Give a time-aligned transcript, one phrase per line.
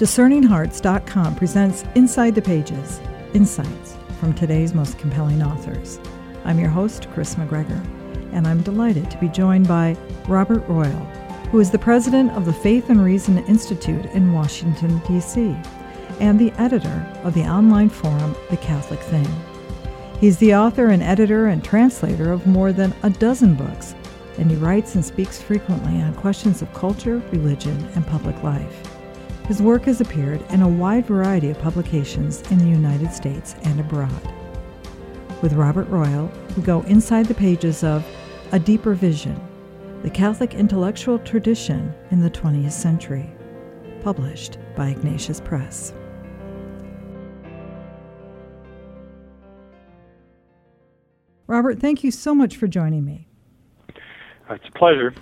[0.00, 3.02] DiscerningHearts.com presents Inside the Pages
[3.34, 6.00] Insights from today's most compelling authors.
[6.46, 7.78] I'm your host, Kris McGregor,
[8.32, 11.04] and I'm delighted to be joined by Robert Royal,
[11.50, 15.54] who is the president of the Faith and Reason Institute in Washington, D.C.,
[16.18, 19.28] and the editor of the online forum, The Catholic Thing.
[20.18, 23.94] He's the author and editor and translator of more than a dozen books,
[24.38, 28.99] and he writes and speaks frequently on questions of culture, religion, and public life.
[29.50, 33.80] His work has appeared in a wide variety of publications in the United States and
[33.80, 34.32] abroad.
[35.42, 38.06] With Robert Royal, we go inside the pages of
[38.52, 39.34] A Deeper Vision
[40.04, 43.28] The Catholic Intellectual Tradition in the 20th Century,
[44.02, 45.94] published by Ignatius Press.
[51.48, 53.26] Robert, thank you so much for joining me.
[54.48, 55.12] Uh, it's a pleasure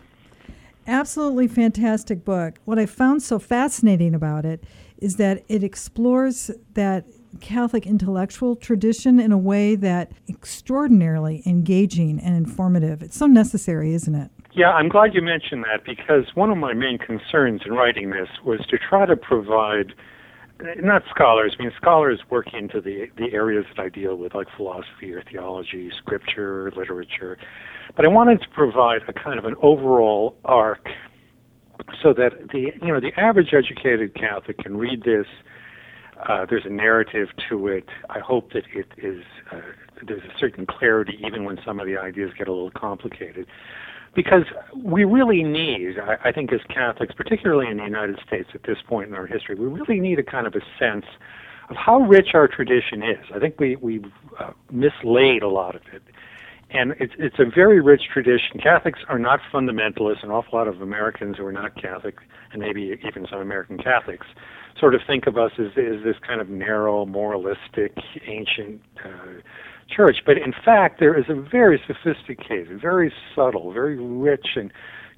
[0.89, 2.59] absolutely fantastic book.
[2.65, 4.65] What I found so fascinating about it
[4.97, 7.05] is that it explores that
[7.41, 13.03] Catholic intellectual tradition in a way that extraordinarily engaging and informative.
[13.03, 14.31] It's so necessary, isn't it?
[14.53, 18.29] Yeah, I'm glad you mentioned that because one of my main concerns in writing this
[18.45, 19.93] was to try to provide
[20.81, 24.49] not scholars, I mean scholars work into the the areas that I deal with like
[24.57, 27.39] philosophy or theology, scripture, literature
[27.97, 30.89] but I wanted to provide a kind of an overall arc
[32.03, 35.27] so that the you know the average educated Catholic can read this.
[36.29, 37.89] Uh, there's a narrative to it.
[38.11, 39.23] I hope that it is
[39.53, 39.61] uh,
[40.07, 43.47] there's a certain clarity even when some of the ideas get a little complicated,
[44.15, 44.45] because
[44.77, 48.79] we really need, I, I think, as Catholics, particularly in the United States at this
[48.87, 51.07] point in our history, we really need a kind of a sense
[51.71, 53.25] of how rich our tradition is.
[53.35, 54.05] I think we we
[54.39, 56.03] uh, mislaid a lot of it
[56.71, 58.61] and it's it's a very rich tradition.
[58.63, 60.23] Catholics are not fundamentalists.
[60.23, 62.17] An awful lot of Americans who are not Catholic,
[62.53, 64.27] and maybe even some American Catholics,
[64.79, 67.97] sort of think of us as, as this kind of narrow, moralistic,
[68.27, 69.41] ancient uh,
[69.89, 70.19] church.
[70.27, 74.71] But in fact, there is a very sophisticated, very subtle, very rich, and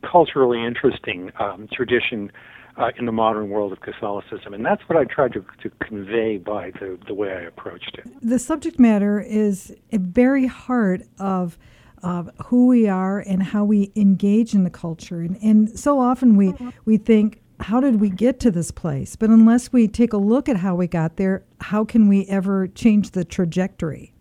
[0.09, 2.31] culturally interesting um, tradition
[2.77, 4.55] uh, in the modern world of Catholicism.
[4.55, 8.11] And that's what I tried to, to convey by the, the way I approached it.
[8.23, 11.59] The subject matter is a very heart of
[12.03, 15.21] of who we are and how we engage in the culture.
[15.21, 16.55] And, and so often we,
[16.87, 19.17] we think, how did we get to this place?
[19.17, 22.69] But unless we take a look at how we got there, how can we ever
[22.69, 24.15] change the trajectory?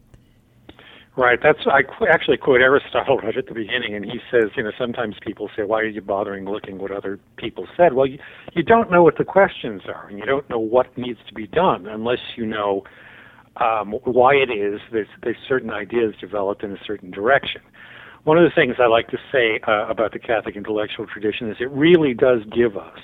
[1.19, 1.37] Right.
[1.43, 4.71] That's I qu- actually quote Aristotle right at the beginning, and he says, you know,
[4.79, 8.19] sometimes people say, "Why are you bothering looking what other people said?" Well, you,
[8.53, 11.45] you don't know what the questions are, and you don't know what needs to be
[11.45, 12.83] done unless you know
[13.57, 17.61] um, why it is there's, there's certain ideas developed in a certain direction.
[18.23, 21.57] One of the things I like to say uh, about the Catholic intellectual tradition is
[21.59, 22.99] it really does give us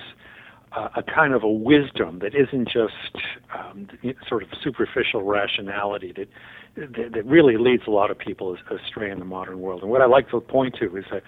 [0.72, 3.26] uh, a kind of a wisdom that isn't just
[3.58, 3.88] um,
[4.30, 6.30] sort of superficial rationality that,
[6.76, 9.82] that, that really leads a lot of people astray in the modern world.
[9.82, 11.22] And what I like to point to is a,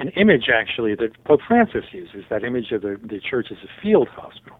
[0.00, 3.82] an image actually that Pope Francis uses, that image of the, the church as a
[3.82, 4.58] field hospital.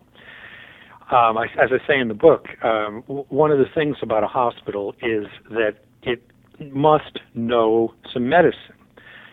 [1.10, 4.22] Um, I, as I say in the book, um, w- one of the things about
[4.22, 6.22] a hospital is that it
[6.72, 8.76] must know some medicine.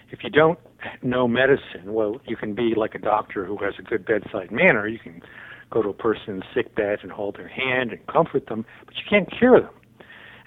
[0.09, 0.57] If you don't
[1.03, 4.88] know medicine, well, you can be like a doctor who has a good bedside manner.
[4.88, 5.22] You can
[5.69, 9.03] go to a person's sick bed and hold their hand and comfort them, but you
[9.09, 9.73] can't cure them.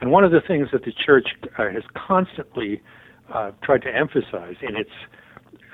[0.01, 1.29] And one of the things that the church
[1.59, 2.83] uh, has constantly
[3.33, 4.91] uh, tried to emphasize in its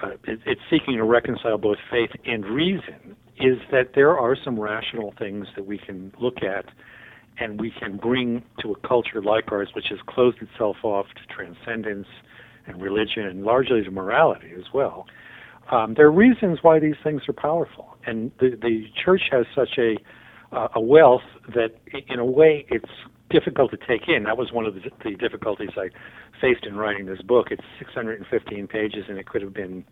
[0.03, 5.15] uh, it's seeking to reconcile both faith and reason is that there are some rational
[5.19, 6.67] things that we can look at
[7.39, 11.35] and we can bring to a culture like ours, which has closed itself off to
[11.35, 12.07] transcendence
[12.67, 15.07] and religion and largely to morality as well.
[15.71, 19.79] Um, there are reasons why these things are powerful, and the the church has such
[19.79, 19.97] a
[20.53, 21.23] uh, a wealth
[21.55, 21.71] that,
[22.09, 22.91] in a way, it's
[23.31, 24.25] difficult to take in.
[24.25, 25.89] That was one of the, the difficulties I
[26.41, 27.49] faced in writing this book.
[27.51, 29.85] It's 615 pages, and it could have been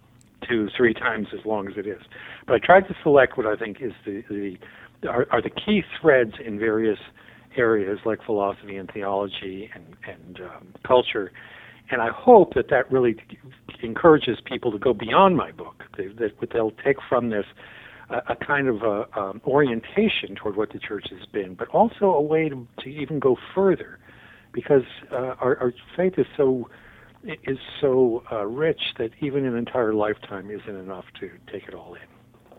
[0.49, 2.03] two, three times as long as it is.
[2.47, 5.83] But I tried to select what I think is the the are, are the key
[6.01, 6.99] threads in various
[7.57, 11.31] areas like philosophy and theology and and um, culture
[11.91, 13.17] and I hope that that really
[13.83, 15.85] encourages people to go beyond my book.
[15.97, 17.45] They, that what they'll take from this
[18.11, 22.21] a, kind of a, um, orientation toward what the church has been, but also a
[22.21, 23.99] way to, to even go further,
[24.53, 26.69] because uh, our, our faith is so
[27.47, 31.95] is so uh, rich that even an entire lifetime isn't enough to take it all
[31.95, 32.03] in.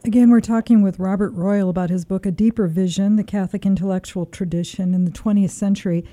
[0.04, 4.26] Again, we're talking with Robert Royal about his book, A Deeper Vision The Catholic Intellectual
[4.26, 6.04] Tradition in the 20th Century.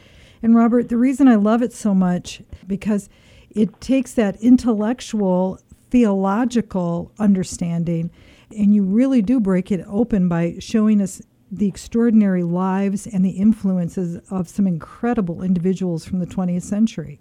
[0.42, 3.08] And Robert, the reason I love it so much because
[3.50, 5.58] it takes that intellectual
[5.90, 8.10] theological understanding
[8.54, 13.30] and you really do break it open by showing us the extraordinary lives and the
[13.30, 17.20] influences of some incredible individuals from the 20th century.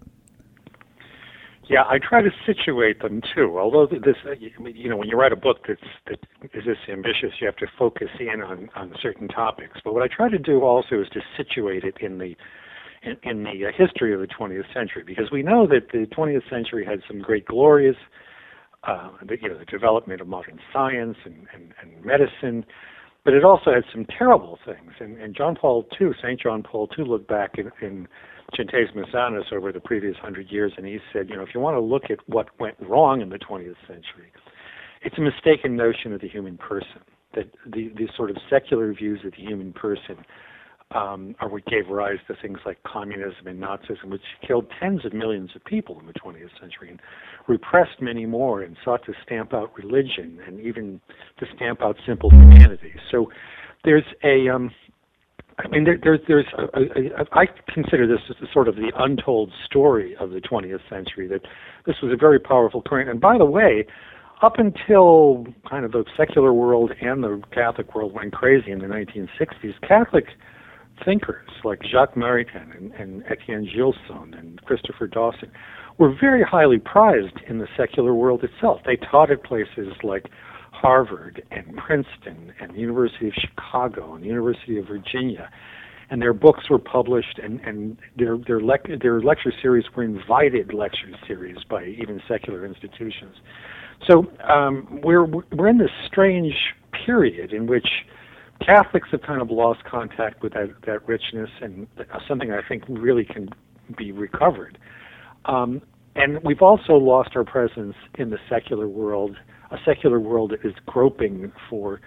[1.68, 3.58] Yeah, I try to situate them too.
[3.58, 6.18] Although this, you know, when you write a book that's that
[6.54, 9.78] is this ambitious, you have to focus in on on certain topics.
[9.84, 12.34] But what I try to do also is to situate it in the
[13.02, 16.48] in, in the uh, history of the 20th century, because we know that the 20th
[16.50, 17.96] century had some great glories,
[18.84, 22.64] uh, the, you know, the development of modern science and, and, and medicine,
[23.24, 24.92] but it also had some terrible things.
[24.98, 26.40] And, and John Paul II, St.
[26.40, 28.08] John Paul II, looked back in, in
[28.58, 31.76] Centesimus Annus over the previous hundred years, and he said, you know, if you want
[31.76, 34.32] to look at what went wrong in the 20th century,
[35.02, 37.02] it's a mistaken notion of the human person.
[37.34, 40.16] That the, these sort of secular views of the human person
[40.94, 45.12] um, are what gave rise to things like communism and Nazism, which killed tens of
[45.12, 47.00] millions of people in the 20th century and
[47.48, 51.00] repressed many more and sought to stamp out religion and even
[51.38, 52.92] to stamp out simple humanity.
[53.10, 53.30] So
[53.84, 54.70] there's a, um,
[55.58, 58.92] I mean, there, there's, there's, a, a, a, I consider this as sort of the
[58.96, 61.28] untold story of the 20th century.
[61.28, 61.42] That
[61.86, 63.08] this was a very powerful current.
[63.08, 63.86] And by the way,
[64.42, 68.86] up until kind of the secular world and the Catholic world went crazy in the
[68.86, 70.24] 1960s, Catholic
[71.04, 75.50] thinkers like Jacques Maritain and, and Etienne Gilson and Christopher Dawson
[75.98, 78.80] were very highly prized in the secular world itself.
[78.84, 80.26] They taught at places like
[80.72, 85.50] Harvard and Princeton and the University of Chicago and the University of Virginia.
[86.10, 90.74] And their books were published, and, and their their, lec- their lecture series were invited
[90.74, 93.36] lecture series by even secular institutions.
[94.06, 96.52] So um, we're we're in this strange
[97.06, 97.86] period in which
[98.64, 101.86] Catholics have kind of lost contact with that, that richness and
[102.28, 103.48] something I think really can
[103.96, 104.78] be recovered.
[105.44, 105.82] Um,
[106.14, 109.36] and we've also lost our presence in the secular world,
[109.70, 112.00] a secular world that is groping for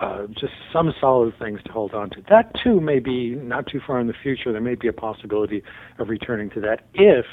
[0.00, 2.16] uh, just some solid things to hold on to.
[2.28, 4.50] That too may be not too far in the future.
[4.50, 5.62] There may be a possibility
[5.98, 7.26] of returning to that if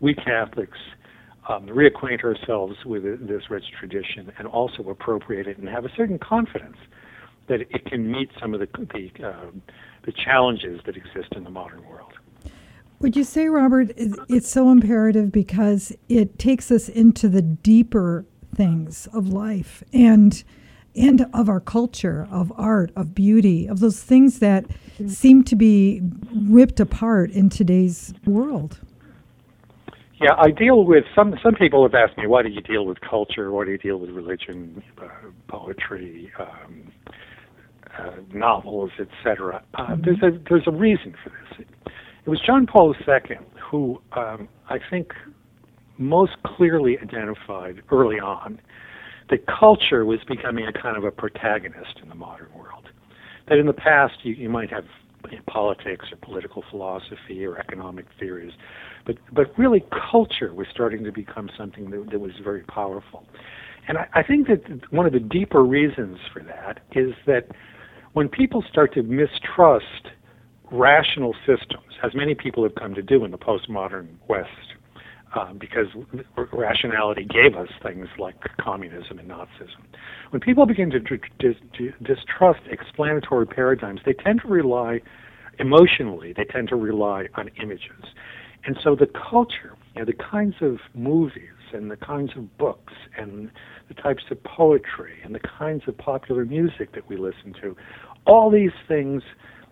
[0.00, 0.78] we Catholics
[1.48, 6.18] um, reacquaint ourselves with this rich tradition and also appropriate it and have a certain
[6.18, 6.76] confidence
[7.50, 9.50] that it can meet some of the the, uh,
[10.06, 12.12] the challenges that exist in the modern world.
[13.00, 18.24] Would you say, Robert, it's so imperative because it takes us into the deeper
[18.54, 20.42] things of life and
[20.94, 24.66] and of our culture, of art, of beauty, of those things that
[25.06, 26.02] seem to be
[26.48, 28.80] ripped apart in today's world?
[30.20, 31.34] Yeah, I deal with some.
[31.42, 33.50] Some people have asked me, "Why do you deal with culture?
[33.50, 35.08] Why do you deal with religion, uh,
[35.48, 36.92] poetry, um,
[38.00, 39.62] uh, novels, etc.
[39.74, 40.02] Uh, mm-hmm.
[40.04, 41.60] There's a there's a reason for this.
[41.60, 41.92] It,
[42.26, 43.38] it was John Paul II
[43.70, 45.12] who um, I think
[45.98, 48.60] most clearly identified early on
[49.28, 52.88] that culture was becoming a kind of a protagonist in the modern world.
[53.48, 54.84] That in the past you, you might have
[55.46, 58.52] politics or political philosophy or economic theories,
[59.06, 63.24] but but really culture was starting to become something that, that was very powerful.
[63.86, 64.62] And I, I think that
[64.92, 67.48] one of the deeper reasons for that is that
[68.12, 70.08] when people start to mistrust
[70.70, 74.48] rational systems, as many people have come to do in the postmodern West,
[75.34, 75.86] um, because
[76.52, 79.82] rationality gave us things like communism and Nazism.
[80.30, 85.00] When people begin to distrust explanatory paradigms, they tend to rely
[85.58, 88.04] emotionally, they tend to rely on images.
[88.64, 92.92] And so the culture, you know, the kinds of movies and the kinds of books
[93.16, 93.50] and
[93.88, 97.76] the types of poetry and the kinds of popular music that we listen to.
[98.26, 99.22] All these things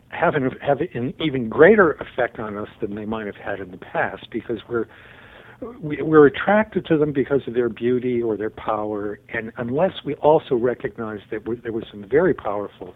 [0.09, 3.71] have an, have an even greater effect on us than they might have had in
[3.71, 4.87] the past because we're
[5.81, 10.15] we, we're attracted to them because of their beauty or their power, and unless we
[10.15, 12.95] also recognize that there were some very powerful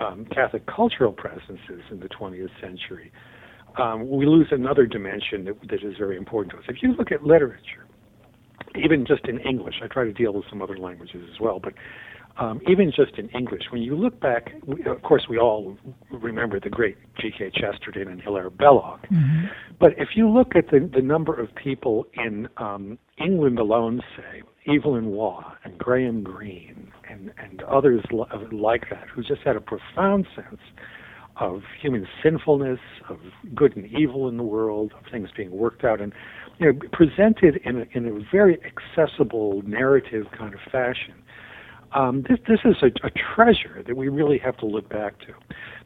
[0.00, 3.10] um, Catholic cultural presences in the 20th century,
[3.78, 6.64] um, we lose another dimension that, that is very important to us.
[6.68, 7.88] If you look at literature,
[8.76, 9.76] even just in English.
[9.82, 11.74] I try to deal with some other languages as well, but
[12.38, 15.76] um, even just in English, when you look back, we, of course, we all
[16.10, 17.50] remember the great G.K.
[17.54, 19.02] Chesterton and Hilaire Belloc.
[19.08, 19.46] Mm-hmm.
[19.80, 24.42] But if you look at the, the number of people in um, England alone, say,
[24.72, 28.04] Evelyn Waugh and Graham Greene and, and others
[28.52, 30.60] like that, who just had a profound sense
[31.40, 33.18] of human sinfulness, of
[33.54, 36.12] good and evil in the world, of things being worked out, and
[36.58, 41.14] you know, presented in a, in a very accessible narrative kind of fashion.
[41.92, 45.32] Um, this, this is a, a, treasure that we really have to look back to.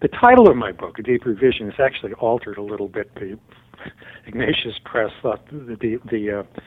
[0.00, 3.14] The title of my book, A Deeper Vision, is actually altered a little bit.
[3.14, 3.38] The
[4.26, 6.60] Ignatius Press thought the the, the, uh,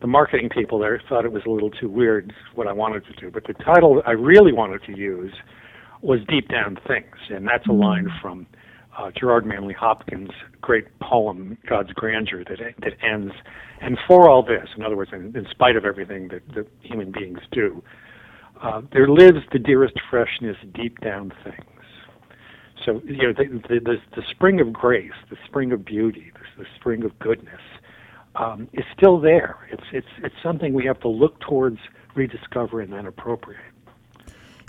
[0.00, 3.12] the marketing people there thought it was a little too weird what I wanted to
[3.20, 5.32] do, but the title I really wanted to use
[6.00, 8.20] was deep down things, and that's a line Mm.
[8.22, 8.46] from
[8.96, 10.30] uh, Gerard Manley Hopkins'
[10.62, 13.34] great poem "God's Grandeur" that that ends.
[13.82, 17.12] And for all this, in other words, in, in spite of everything that, that human
[17.12, 17.82] beings do,
[18.62, 21.64] uh, there lives the dearest freshness deep down things.
[22.84, 26.62] So you know the, the, the, the spring of grace, the spring of beauty, the,
[26.62, 27.60] the spring of goodness
[28.36, 29.68] um, is still there.
[29.70, 31.78] It's it's it's something we have to look towards,
[32.14, 33.60] rediscover, and then appropriate.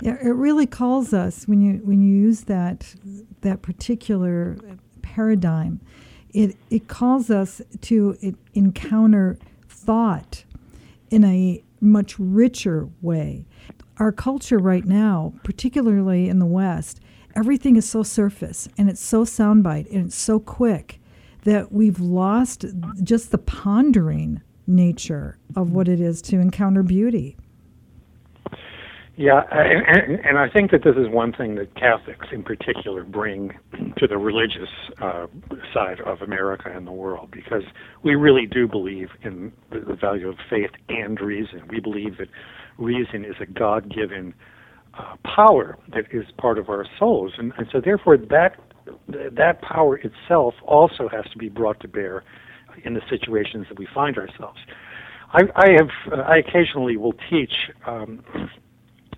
[0.02, 2.94] Yeah, it really calls us when you when you use that
[3.42, 4.56] that particular
[5.00, 5.80] paradigm.
[6.32, 10.44] It it calls us to it, encounter thought
[11.10, 13.46] in a much richer way.
[13.98, 17.00] Our culture right now, particularly in the West,
[17.36, 21.00] everything is so surface and it's so soundbite and it's so quick
[21.44, 22.64] that we've lost
[23.02, 27.36] just the pondering nature of what it is to encounter beauty.
[29.16, 33.52] Yeah, and, and I think that this is one thing that Catholics in particular bring
[33.98, 34.70] to the religious
[35.02, 35.26] uh,
[35.74, 37.62] side of America and the world because
[38.02, 41.62] we really do believe in the, the value of faith and reason.
[41.68, 42.28] We believe that
[42.78, 44.34] reason is a God given
[44.94, 47.32] uh, power that is part of our souls.
[47.38, 48.56] And, and so, therefore, that,
[49.08, 52.24] that power itself also has to be brought to bear
[52.84, 54.58] in the situations that we find ourselves.
[55.32, 57.70] I, I have, uh, I occasionally will teach.
[57.86, 58.24] Um,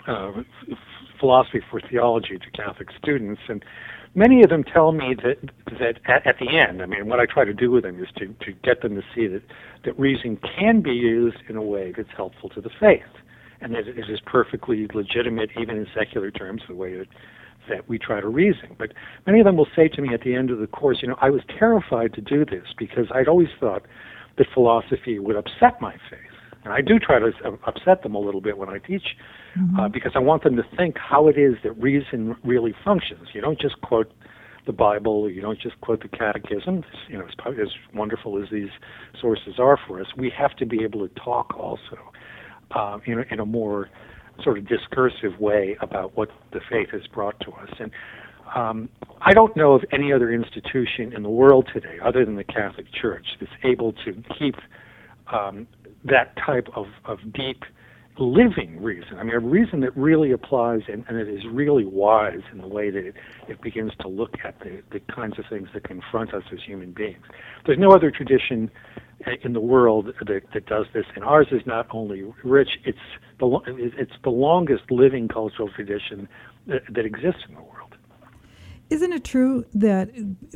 [0.06, 0.32] uh,
[1.18, 3.64] philosophy for theology to Catholic students, and
[4.14, 5.38] many of them tell me that
[5.78, 8.08] that at, at, the end, I mean, what I try to do with them is
[8.16, 9.42] to to get them to see that
[9.84, 13.02] that reason can be used in a way that's helpful to the faith,
[13.64, 17.09] and it is perfectly legitimate, even in secular terms, the way that
[17.66, 18.76] that we try to reason.
[18.78, 18.92] But
[19.26, 21.16] many of them will say to me at the end of the course, you know,
[21.23, 23.87] I was terrified to do this because I'd always thought
[24.37, 26.21] that philosophy would upset my faith.
[26.64, 27.30] And I do try to
[27.66, 29.16] upset them a little bit when I teach,
[29.59, 29.80] mm-hmm.
[29.80, 33.28] uh, because I want them to think how it is that reason really functions.
[33.33, 34.12] You don't just quote
[34.66, 36.83] the Bible, you don't just quote the Catechism.
[37.09, 38.71] You know, as, as wonderful as these
[39.21, 41.99] sources are for us, we have to be able to talk also
[42.73, 43.90] uh, in, a, in a more
[44.42, 47.71] sort of discursive way about what the faith has brought to us.
[47.78, 47.90] And
[48.54, 48.88] um,
[49.21, 52.87] I don't know of any other institution in the world today, other than the Catholic
[52.92, 54.56] Church, that's able to keep
[55.33, 55.66] um,
[56.04, 57.62] that type of, of deep
[58.18, 59.18] living reason.
[59.18, 62.68] I mean, a reason that really applies and, and it is really wise in the
[62.68, 63.14] way that it,
[63.49, 66.92] it begins to look at the, the kinds of things that confront us as human
[66.92, 67.25] beings.
[67.66, 68.71] There's no other tradition
[69.26, 72.99] uh, in the world that, that does this, and ours is not only rich; it's
[73.38, 76.28] the it's the longest living cultural tradition
[76.66, 77.94] that, that exists in the world.
[78.90, 80.11] Isn't it true that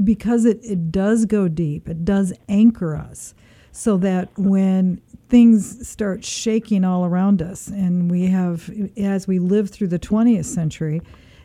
[0.05, 3.35] because it, it does go deep, it does anchor us,
[3.73, 9.70] so that when things start shaking all around us, and we have, as we live
[9.70, 11.02] through the 20th century,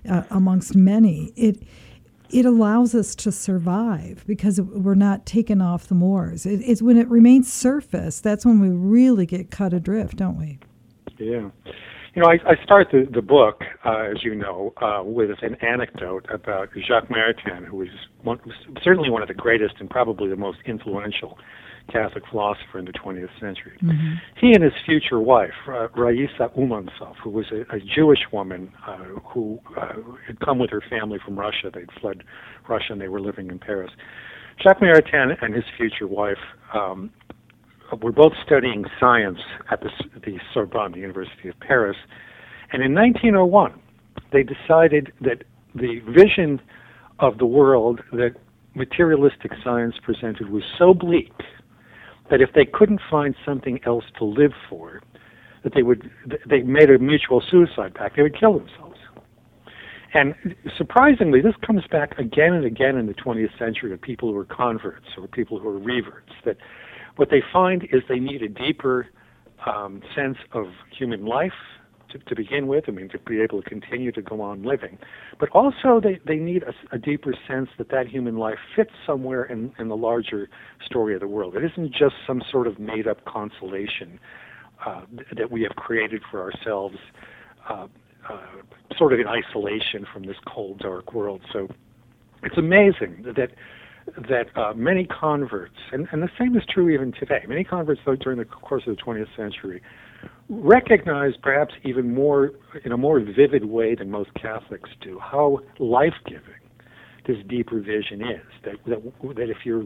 [0.09, 1.63] uh, amongst many, it
[2.29, 6.47] it allows us to survive because we're not taken off the moors.
[6.47, 10.57] It, it's when it remains surface that's when we really get cut adrift, don't we?
[11.19, 11.49] Yeah.
[12.15, 15.55] You know, I, I start the, the book, uh, as you know, uh, with an
[15.61, 17.89] anecdote about Jacques Maritain, who was
[18.23, 18.39] one,
[18.83, 21.37] certainly one of the greatest and probably the most influential
[21.91, 23.77] Catholic philosopher in the 20th century.
[23.83, 24.13] Mm-hmm.
[24.39, 28.97] He and his future wife, uh, Raïssa Oumançoff, who was a, a Jewish woman uh,
[29.33, 29.93] who uh,
[30.25, 32.23] had come with her family from Russia, they'd fled
[32.67, 33.91] Russia and they were living in Paris.
[34.61, 36.37] Jacques Maritain and his future wife
[36.73, 37.11] um,
[38.01, 39.39] were both studying science
[39.71, 39.89] at the,
[40.25, 41.97] the Sorbonne, the University of Paris,
[42.71, 43.79] and in 1901
[44.31, 45.43] they decided that
[45.75, 46.61] the vision
[47.19, 48.35] of the world that
[48.75, 51.31] materialistic science presented was so bleak
[52.30, 55.01] that if they couldn't find something else to live for,
[55.63, 56.10] that they would
[56.50, 58.15] they made a mutual suicide pact.
[58.15, 58.98] They would kill themselves.
[60.13, 60.36] And
[60.77, 64.46] surprisingly, this comes back again and again in the 20th century to people who are
[64.46, 66.32] converts or people who are reverts.
[66.46, 66.58] That
[67.15, 69.08] what they find is they need a deeper
[69.65, 70.65] um, sense of
[70.98, 71.51] human life
[72.13, 72.86] to, to, begin with.
[72.88, 74.98] I mean, to be able to continue to go on living,
[75.39, 79.43] but also they, they need a, a deeper sense that that human life fits somewhere
[79.43, 80.50] in, in the larger
[80.86, 81.55] story of the world.
[81.55, 84.20] It isn't just some sort of made up consolation
[84.86, 85.01] uh,
[85.38, 86.98] that we have created for ourselves,
[87.70, 87.88] uh,
[88.29, 88.38] uh,
[88.98, 91.41] sort of in isolation from this cold, dark world.
[91.51, 91.67] So
[92.43, 93.51] it's amazing that
[94.29, 98.17] that uh, many converts, and, and the same is true even today, many converts though,
[98.17, 99.82] during the course of the 20th century
[100.50, 102.51] recognize perhaps even more,
[102.83, 106.41] in a more vivid way than most Catholics do, how life giving
[107.25, 108.45] this deeper vision is.
[108.65, 109.85] That, that, that if you're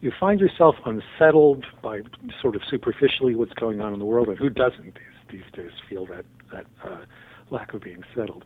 [0.00, 2.02] you find yourself unsettled by
[2.40, 5.72] sort of superficially what's going on in the world, and who doesn't these, these days
[5.90, 6.98] feel that that uh,
[7.50, 8.44] lack of being settled?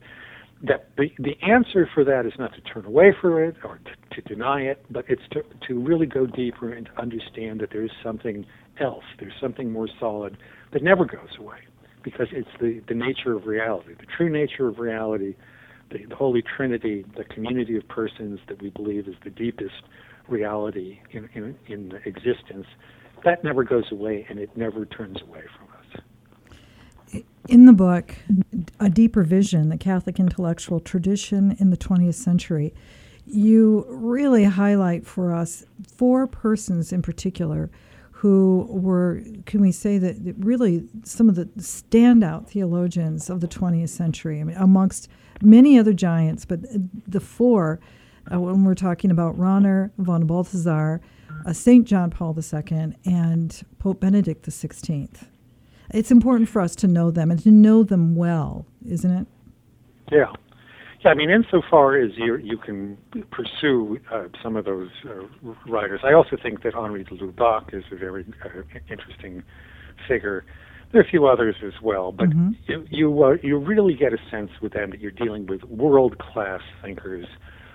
[0.65, 4.21] that the, the answer for that is not to turn away from it or to,
[4.21, 7.83] to deny it, but it's to, to really go deeper and to understand that there
[7.83, 8.47] is something
[8.81, 10.37] else, there's something more solid
[10.73, 11.59] that never goes away
[12.03, 15.37] because it's the, the nature of reality, the true nature of reality,
[15.91, 19.83] the, the Holy Trinity, the community of persons that we believe is the deepest
[20.29, 22.67] reality in, in, in existence.
[23.25, 27.23] That never goes away and it never turns away from us.
[27.49, 28.17] In the book,
[28.81, 32.75] A Deeper Vision, the Catholic Intellectual Tradition in the 20th Century,
[33.27, 35.65] you really highlight for us
[35.97, 37.71] four persons in particular
[38.23, 43.89] who were, can we say that really some of the standout theologians of the 20th
[43.89, 45.09] century, I mean, amongst
[45.41, 46.61] many other giants, but
[47.09, 47.81] the four,
[48.33, 51.01] uh, when we're talking about Rahner, von Balthasar,
[51.45, 51.85] uh, St.
[51.85, 55.09] John Paul II, and Pope Benedict XVI.
[55.93, 59.27] It's important for us to know them and to know them well, isn't it?
[60.13, 60.33] Yeah.
[61.05, 62.97] Yeah, I mean, insofar as you you can
[63.31, 67.85] pursue uh, some of those uh, writers, I also think that Henri de Lubac is
[67.91, 69.43] a very uh, interesting
[70.07, 70.45] figure.
[70.93, 72.51] There are a few others as well, but mm-hmm.
[72.69, 76.19] you you, uh, you really get a sense with them that you're dealing with world
[76.19, 77.27] class thinkers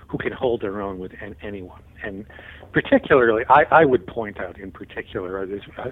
[0.08, 1.82] who can hold their own with an, anyone.
[2.02, 2.26] And
[2.72, 5.42] particularly, I, I would point out in particular,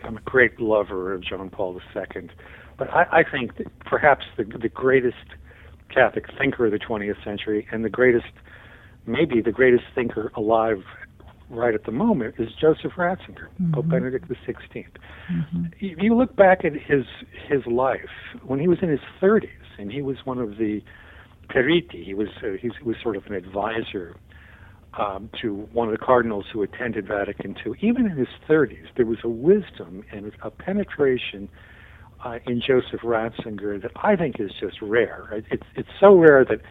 [0.03, 2.29] I'm a great lover of John Paul II,
[2.77, 5.17] but I, I think that perhaps the the greatest
[5.93, 8.25] Catholic thinker of the 20th century, and the greatest,
[9.05, 10.83] maybe the greatest thinker alive
[11.49, 13.73] right at the moment is Joseph Ratzinger, mm-hmm.
[13.73, 14.85] Pope Benedict XVI.
[15.31, 15.65] Mm-hmm.
[15.79, 17.05] If you look back at his
[17.47, 18.09] his life
[18.43, 20.81] when he was in his 30s, and he was one of the
[21.49, 24.15] periti, he was uh, he was sort of an advisor
[24.97, 27.73] um, to one of the cardinals who attended Vatican II.
[27.81, 31.49] Even in his 30s, there was a wisdom and a penetration
[32.24, 35.43] uh, in Joseph Ratzinger that I think is just rare.
[35.50, 36.62] It's it's so rare that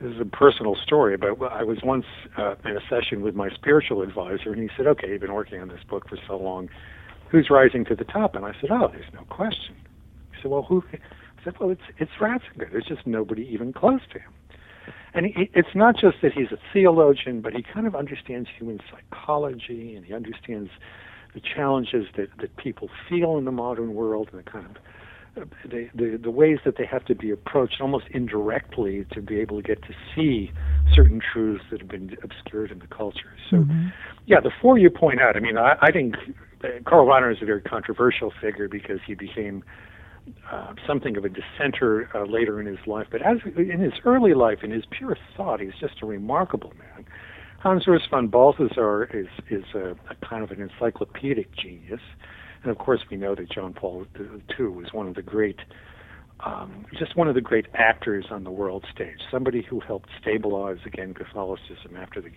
[0.00, 2.06] this is a personal story, but I was once
[2.36, 5.60] uh, in a session with my spiritual advisor, and he said, "Okay, you've been working
[5.60, 6.68] on this book for so long.
[7.30, 9.76] Who's rising to the top?" And I said, "Oh, there's no question."
[10.32, 12.70] He said, "Well, who?" I said, "Well, it's it's Ratzinger.
[12.70, 14.32] There's just nobody even close to him."
[15.12, 18.80] And he, it's not just that he's a theologian, but he kind of understands human
[18.90, 20.70] psychology, and he understands
[21.34, 24.76] the challenges that, that people feel in the modern world and the kind of
[25.64, 29.62] the, the the ways that they have to be approached almost indirectly to be able
[29.62, 30.50] to get to see
[30.92, 33.32] certain truths that have been obscured in the culture.
[33.48, 33.88] So, mm-hmm.
[34.26, 35.36] yeah, the four you point out.
[35.36, 36.16] I mean, I, I think
[36.84, 39.62] Karl Rahner is a very controversial figure because he became
[40.50, 43.06] uh, something of a dissenter uh, later in his life.
[43.10, 47.06] But as in his early life, in his pure thought, he's just a remarkable man.
[47.60, 52.00] Hans Urs von Balthasar is is a, a kind of an encyclopedic genius,
[52.62, 55.58] and of course we know that John Paul II was one of the great,
[56.40, 59.18] um, just one of the great actors on the world stage.
[59.30, 62.30] Somebody who helped stabilize again Catholicism after the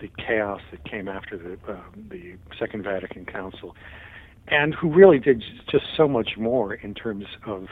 [0.00, 3.76] the chaos that came after the uh, the Second Vatican Council,
[4.48, 7.66] and who really did just so much more in terms of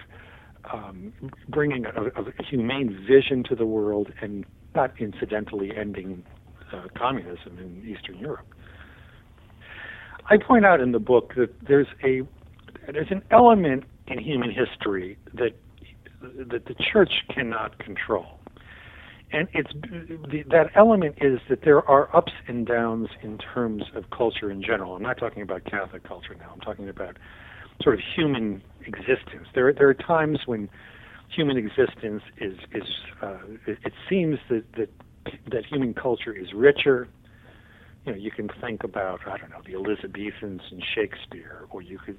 [0.70, 1.14] um,
[1.48, 6.22] bringing a, a humane vision to the world and not incidentally ending
[6.72, 8.46] uh, communism in Eastern Europe.
[10.28, 12.22] I point out in the book that there's a
[12.92, 15.52] there's an element in human history that
[16.20, 18.38] that the church cannot control,
[19.32, 24.10] and it's the, that element is that there are ups and downs in terms of
[24.10, 24.94] culture in general.
[24.94, 26.50] I'm not talking about Catholic culture now.
[26.52, 27.16] I'm talking about
[27.82, 29.48] sort of human existence.
[29.54, 30.68] There there are times when
[31.34, 32.84] human existence is is
[33.22, 34.90] uh, it, it seems that that
[35.50, 37.08] that human culture is richer.
[38.06, 41.98] You know, you can think about I don't know the Elizabethans and Shakespeare, or you
[41.98, 42.18] could.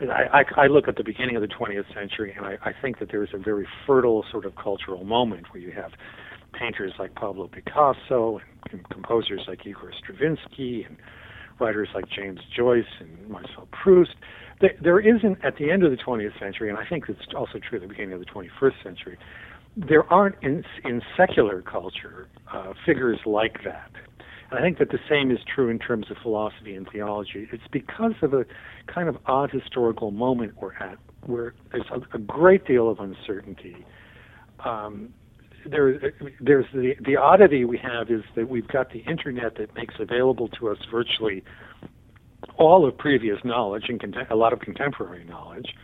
[0.00, 2.98] I, I, I look at the beginning of the 20th century, and I, I think
[2.98, 5.92] that there is a very fertile sort of cultural moment where you have
[6.52, 10.96] painters like Pablo Picasso and composers like Igor Stravinsky and
[11.60, 14.14] writers like James Joyce and Marcel Proust.
[14.60, 17.58] There, there isn't at the end of the 20th century, and I think it's also
[17.58, 19.18] true at the beginning of the 21st century
[19.76, 23.90] there aren't in, in secular culture uh, figures like that.
[24.50, 27.48] And I think that the same is true in terms of philosophy and theology.
[27.52, 28.44] It's because of a
[28.92, 33.86] kind of odd historical moment we're at, where there's a, a great deal of uncertainty.
[34.64, 35.08] Um,
[35.64, 39.94] there, there's the, the oddity we have is that we've got the internet that makes
[39.98, 41.42] available to us virtually
[42.58, 45.74] all of previous knowledge and cont- a lot of contemporary knowledge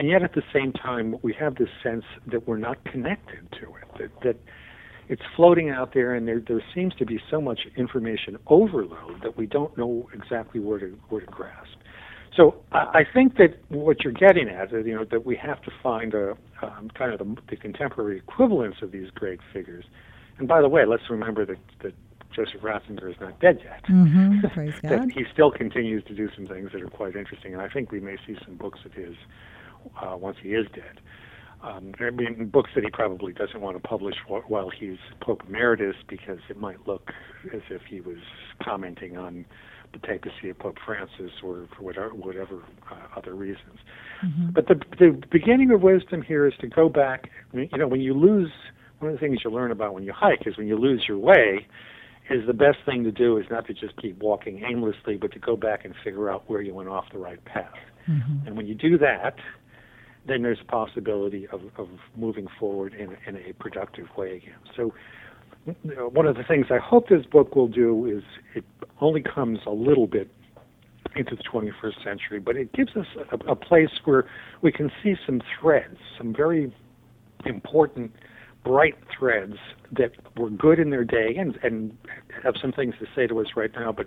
[0.00, 3.66] and yet at the same time we have this sense that we're not connected to
[3.76, 4.36] it that, that
[5.08, 9.36] it's floating out there and there there seems to be so much information overload that
[9.36, 11.76] we don't know exactly where to where to grasp
[12.36, 15.60] So I, I think that what you're getting at is, you know, that we have
[15.62, 19.84] to find a um, kind of the, the contemporary equivalence of these great figures.
[20.38, 21.94] And by the way, let's remember that, that
[22.34, 23.84] Joseph Ratzinger is not dead yet.
[23.84, 24.46] Mm-hmm.
[24.54, 25.10] Praise God.
[25.12, 28.00] he still continues to do some things that are quite interesting, and I think we
[28.00, 29.14] may see some books of his
[30.02, 31.00] uh, once he is dead.
[31.62, 35.96] Um, I mean, books that he probably doesn't want to publish while he's Pope Emeritus
[36.08, 37.10] because it might look
[37.54, 38.16] as if he was
[38.62, 39.44] commenting on
[39.92, 43.78] the papacy of Pope Francis or for whatever, whatever uh, other reasons.
[44.24, 44.50] Mm-hmm.
[44.54, 47.28] But the, the beginning of wisdom here is to go back.
[47.52, 48.52] You know, when you lose,
[49.00, 51.18] one of the things you learn about when you hike is when you lose your
[51.18, 51.66] way,
[52.30, 55.38] is the best thing to do is not to just keep walking aimlessly, but to
[55.38, 57.74] go back and figure out where you went off the right path.
[58.08, 58.46] Mm-hmm.
[58.46, 59.34] And when you do that,
[60.26, 64.58] then there's a possibility of, of moving forward in, in a productive way again.
[64.76, 64.92] So,
[66.12, 68.22] one of the things I hope this book will do is
[68.54, 68.64] it
[69.00, 70.30] only comes a little bit
[71.16, 74.26] into the 21st century, but it gives us a, a place where
[74.62, 76.72] we can see some threads, some very
[77.44, 78.12] important,
[78.64, 79.56] bright threads
[79.92, 81.96] that were good in their day and, and
[82.42, 84.06] have some things to say to us right now, but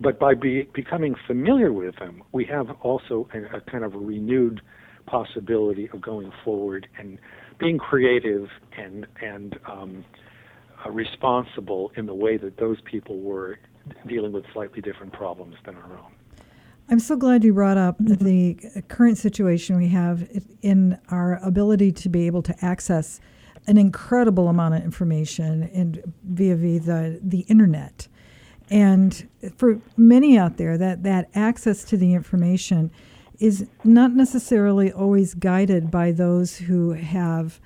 [0.00, 3.98] but by be, becoming familiar with them, we have also a, a kind of a
[3.98, 4.62] renewed
[5.06, 7.18] possibility of going forward and
[7.58, 10.04] being creative and and um,
[10.84, 13.58] uh, responsible in the way that those people were
[14.06, 16.12] dealing with slightly different problems than our own.
[16.90, 20.28] I'm so glad you brought up the current situation we have
[20.60, 23.20] in our ability to be able to access
[23.66, 28.06] an incredible amount of information and via, via the, the internet.
[28.68, 32.90] And for many out there, that, that access to the information
[33.38, 37.60] is not necessarily always guided by those who have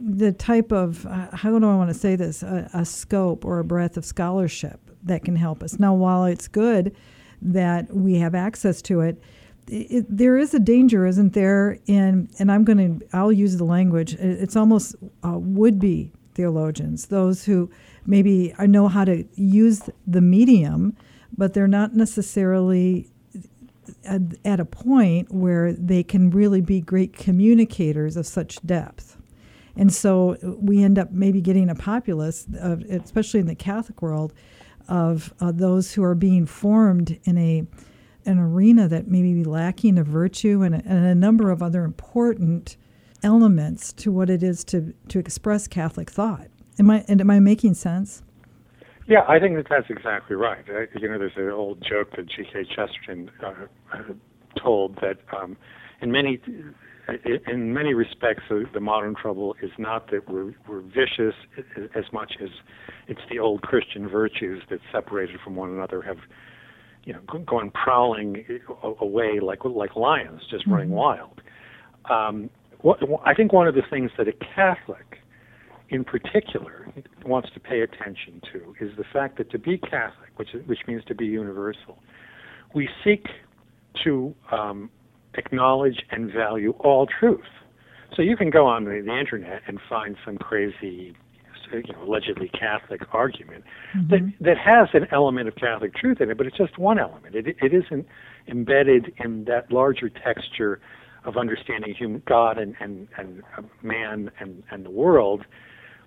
[0.00, 3.58] the type of, uh, how do I want to say this, a, a scope or
[3.58, 5.78] a breadth of scholarship that can help us.
[5.78, 6.96] Now, while it's good
[7.40, 9.22] that we have access to it,
[9.68, 11.78] it, there is a danger, isn't there?
[11.86, 14.14] In and I'm going to I'll use the language.
[14.14, 17.70] It's almost uh, would-be theologians, those who
[18.04, 20.96] maybe know how to use the medium,
[21.36, 23.11] but they're not necessarily
[24.04, 29.16] at, at a point where they can really be great communicators of such depth.
[29.76, 34.32] And so we end up maybe getting a populace, of, especially in the Catholic world,
[34.88, 37.66] of uh, those who are being formed in a
[38.24, 41.82] an arena that may be lacking of virtue and a, and a number of other
[41.82, 42.76] important
[43.24, 46.48] elements to what it is to to express Catholic thought.
[46.78, 48.22] Am I and am I making sense?
[49.12, 50.64] Yeah, I think that that's exactly right.
[50.66, 52.64] Uh, you know, there's an old joke that G.K.
[52.74, 53.52] Chesterton uh,
[54.58, 55.58] told that um,
[56.00, 56.40] in many
[57.46, 61.34] in many respects, the, the modern trouble is not that we're, we're vicious
[61.94, 62.48] as much as
[63.06, 66.16] it's the old Christian virtues that separated from one another have,
[67.04, 68.46] you know, gone prowling
[69.02, 70.72] away like like lions, just mm-hmm.
[70.72, 71.42] running wild.
[72.08, 72.48] Um,
[72.80, 75.18] what, I think one of the things that a Catholic,
[75.92, 76.90] in particular,
[77.24, 81.04] wants to pay attention to is the fact that to be Catholic, which which means
[81.04, 81.98] to be universal,
[82.74, 83.26] we seek
[84.02, 84.90] to um,
[85.34, 87.44] acknowledge and value all truth.
[88.16, 91.14] So you can go on the, the internet and find some crazy,
[91.72, 94.10] you know, allegedly Catholic argument mm-hmm.
[94.10, 97.34] that that has an element of Catholic truth in it, but it's just one element.
[97.34, 98.06] It it isn't
[98.48, 100.80] embedded in that larger texture
[101.24, 103.42] of understanding human God and and and
[103.82, 105.44] man and and the world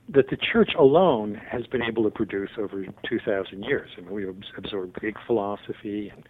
[0.09, 3.89] that the church alone has been able to produce over 2,000 years.
[3.97, 6.27] I mean, we've absorbed Greek philosophy and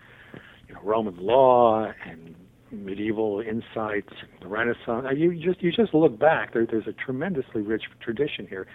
[0.67, 2.35] you know Roman law and
[2.71, 5.05] medieval insights, the Renaissance.
[5.15, 6.53] You just you just look back.
[6.53, 8.67] There, there's a tremendously rich tradition here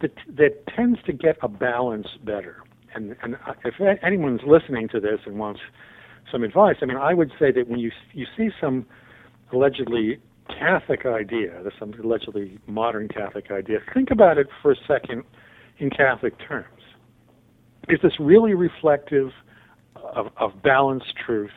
[0.00, 2.62] that that tends to get a balance better.
[2.94, 5.60] And and if anyone's listening to this and wants
[6.30, 8.86] some advice, I mean, I would say that when you you see some
[9.52, 10.20] allegedly
[10.58, 15.24] Catholic idea, some allegedly modern Catholic idea, think about it for a second
[15.78, 16.66] in Catholic terms.
[17.88, 19.30] Is this really reflective
[19.96, 21.50] of, of balanced truth?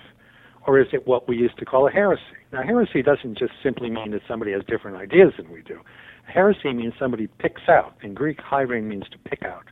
[0.67, 2.21] or is it what we used to call a heresy?
[2.51, 5.79] Now, heresy doesn't just simply mean that somebody has different ideas than we do.
[6.25, 7.93] Heresy means somebody picks out.
[8.01, 9.65] In Greek, hairein means to pick out.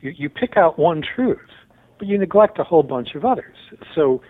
[0.00, 1.38] You, you pick out one truth,
[1.98, 3.56] but you neglect a whole bunch of others.
[3.94, 4.22] So,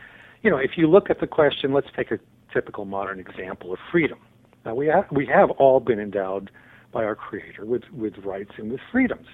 [0.42, 2.18] you know, if you look at the question, let's take a
[2.52, 4.18] typical modern example of freedom.
[4.64, 6.50] Now, we have, we have all been endowed
[6.92, 9.26] by our Creator with, with rights and with freedoms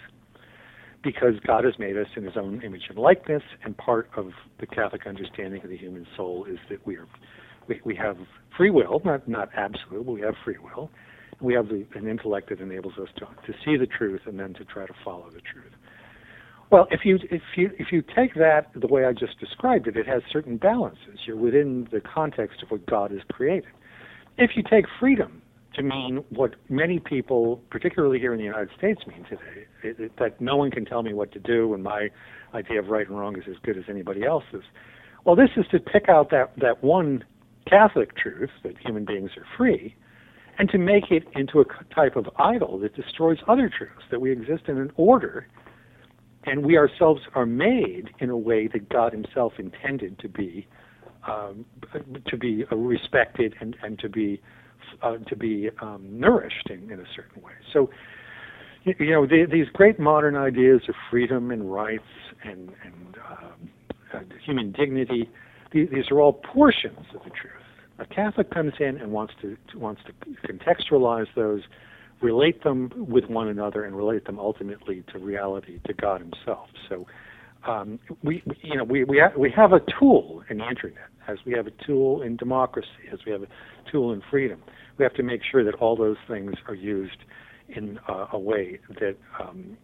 [1.03, 4.67] because God has made us in His own image and likeness, and part of the
[4.67, 7.07] Catholic understanding of the human soul is that we are
[7.69, 8.17] we, we have
[8.57, 10.91] free will, not not absolute, but we have free will.
[11.41, 14.53] We have the, an intellect that enables us to to see the truth and then
[14.55, 15.73] to try to follow the truth.
[16.71, 19.97] Well, if you if you if you take that the way I just described it,
[19.97, 21.21] it has certain balances.
[21.25, 23.71] You're within the context of what God has created.
[24.37, 25.43] If you take freedom
[25.75, 30.13] to mean what many people, particularly here in the United States, mean today, it, it,
[30.19, 32.09] that no one can tell me what to do and my
[32.55, 34.63] idea of right and wrong is as good as anybody else's.
[35.25, 37.25] Well, this is to pick out that, that one
[37.69, 39.95] Catholic truth that human beings are free
[40.59, 44.33] and to make it into a type of idol that destroys other truths, that we
[44.33, 45.47] exist in an order
[46.47, 50.67] and we ourselves are made in a way that God Himself intended to be
[51.27, 51.65] um,
[52.27, 54.41] to be respected and, and to be
[55.03, 57.53] uh, to be um, nourished in, in a certain way.
[57.73, 57.91] So,
[58.85, 62.05] you know, the, these great modern ideas of freedom and rights
[62.45, 63.71] and, and um,
[64.15, 65.29] uh, human dignity,
[65.73, 67.53] these, these are all portions of the truth.
[67.99, 70.13] A Catholic comes in and wants to wants to
[70.47, 71.63] contextualize those,
[72.21, 76.69] relate them with one another, and relate them ultimately to reality, to God Himself.
[76.89, 77.07] So,
[77.67, 81.39] um, we, you know, we we, ha- we have a tool in the internet, as
[81.45, 83.49] we have a tool in democracy, as we have a
[83.91, 84.63] tool in freedom.
[84.99, 87.19] We have to make sure that all those things are used
[87.69, 89.77] in uh, a way that um,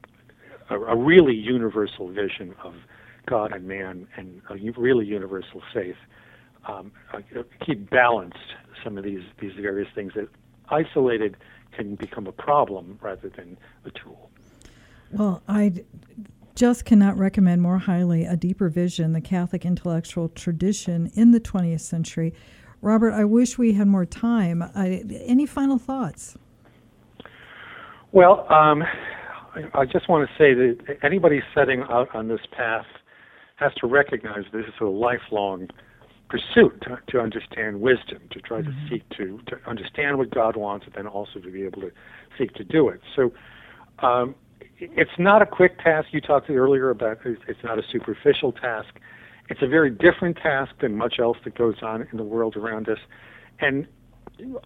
[0.71, 2.75] a, a, really universal vision of
[3.27, 5.97] God and man and a really universal faith
[6.69, 7.19] um, uh,
[7.67, 8.37] keep balanced
[8.85, 10.29] some of these these various things that
[10.69, 11.37] isolated
[11.73, 14.31] can become a problem rather than a tool.
[15.11, 15.85] Well, I
[16.55, 21.81] just cannot recommend more highly a deeper vision, the Catholic intellectual tradition in the 20th
[21.81, 22.35] century.
[22.81, 24.63] Robert, I wish we had more time.
[24.75, 26.37] any final thoughts?
[28.11, 28.83] Well, um,
[29.75, 32.87] I just want to say that anybody setting out on this path
[33.57, 35.69] has to recognize this is a lifelong
[36.33, 38.71] pursuit to, to understand wisdom, to try mm-hmm.
[38.71, 41.91] to seek to, to understand what God wants, and then also to be able to
[42.39, 43.01] seek to do it.
[43.15, 43.33] So,
[43.99, 44.35] um,
[44.79, 46.09] it's not a quick task.
[46.11, 48.89] You talked earlier about it's not a superficial task.
[49.49, 52.89] It's a very different task than much else that goes on in the world around
[52.89, 52.99] us.
[53.61, 53.87] And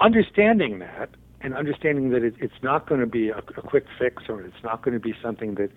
[0.01, 1.11] understanding that
[1.43, 4.63] and understanding that it, it's not going to be a, a, quick fix or it's
[4.65, 5.71] not going to be something that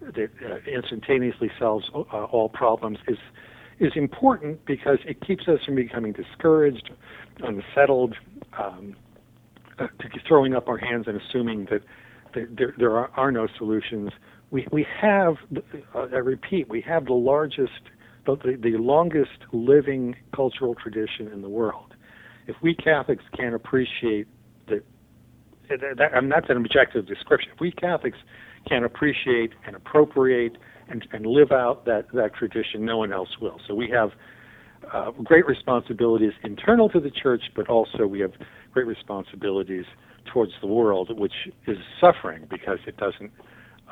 [0.00, 3.18] that uh, instantaneously solves uh, all problems is
[3.80, 6.90] is important because it keeps us from becoming discouraged,
[7.40, 8.14] unsettled,
[8.58, 8.96] um,
[9.78, 9.86] uh,
[10.26, 11.82] throwing up our hands and assuming that
[12.34, 14.10] there, there are, are, no solutions.
[14.50, 15.36] We, we have,
[15.94, 17.72] uh, I repeat, we have the largest,
[18.26, 21.94] the, the longest living cultural tradition in the world.
[22.46, 24.26] If we Catholics can't appreciate
[24.68, 24.84] that,
[25.68, 27.50] that and that's an objective description.
[27.54, 28.18] If we Catholics
[28.68, 30.56] can appreciate and appropriate
[30.88, 33.60] and, and live out that, that tradition, no one else will.
[33.66, 34.10] So we have
[34.92, 38.32] uh, great responsibilities internal to the church, but also we have
[38.72, 39.84] great responsibilities
[40.32, 41.32] towards the world, which
[41.66, 43.30] is suffering because it doesn't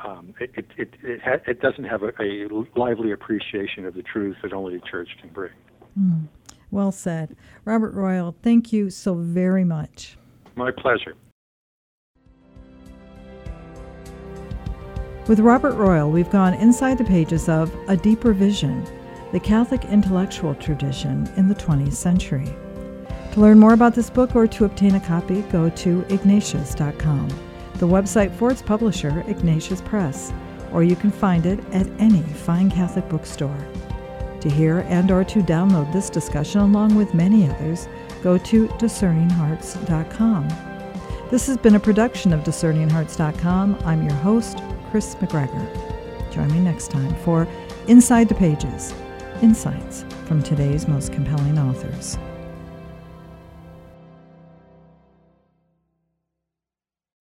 [0.05, 4.01] um, it it it, it, ha- it, doesn't have a, a, lively appreciation of the
[4.01, 5.53] truth that only the church can bring.
[5.99, 6.27] Mm.
[6.71, 8.35] Well said, Robert Royal.
[8.41, 10.17] Thank you so very much.
[10.55, 11.15] My pleasure.
[15.25, 18.85] With Robert Royal, we've gone inside the pages of A Deeper Vision,
[19.31, 22.53] the Catholic intellectual tradition in the 20th century.
[23.31, 27.29] To learn more about this book or to obtain a copy, go to ignatius.com,
[27.75, 30.33] the website for its publisher, Ignatius Press,
[30.73, 33.65] or you can find it at any fine Catholic bookstore.
[34.41, 37.87] To hear and or to download this discussion along with many others,
[38.21, 40.49] go to discerninghearts.com.
[41.31, 43.77] This has been a production of discerninghearts.com.
[43.85, 44.59] I'm your host,
[44.93, 46.31] Kris McGregor.
[46.31, 47.47] Join me next time for
[47.87, 48.93] Inside the Pages
[49.41, 52.15] Insights from today's most compelling authors.